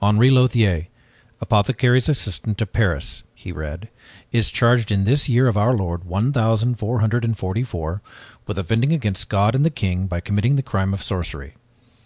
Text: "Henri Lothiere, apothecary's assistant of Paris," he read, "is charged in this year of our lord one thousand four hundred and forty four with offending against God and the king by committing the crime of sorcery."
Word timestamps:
"Henri 0.00 0.30
Lothiere, 0.30 0.86
apothecary's 1.42 2.08
assistant 2.08 2.58
of 2.62 2.72
Paris," 2.72 3.22
he 3.34 3.52
read, 3.52 3.90
"is 4.32 4.50
charged 4.50 4.90
in 4.90 5.04
this 5.04 5.28
year 5.28 5.46
of 5.46 5.58
our 5.58 5.74
lord 5.74 6.04
one 6.04 6.32
thousand 6.32 6.76
four 6.78 7.00
hundred 7.00 7.22
and 7.22 7.36
forty 7.36 7.62
four 7.62 8.00
with 8.46 8.56
offending 8.56 8.94
against 8.94 9.28
God 9.28 9.54
and 9.54 9.62
the 9.62 9.68
king 9.68 10.06
by 10.06 10.20
committing 10.20 10.56
the 10.56 10.62
crime 10.62 10.94
of 10.94 11.02
sorcery." 11.02 11.52